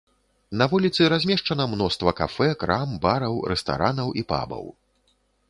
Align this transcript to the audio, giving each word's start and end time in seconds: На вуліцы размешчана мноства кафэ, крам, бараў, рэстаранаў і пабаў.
На 0.59 0.65
вуліцы 0.71 1.09
размешчана 1.13 1.67
мноства 1.73 2.13
кафэ, 2.21 2.49
крам, 2.65 2.97
бараў, 3.05 3.35
рэстаранаў 3.53 4.13
і 4.23 4.27
пабаў. 4.35 4.65